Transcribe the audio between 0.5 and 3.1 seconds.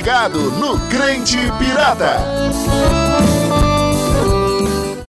no Crente Pirata.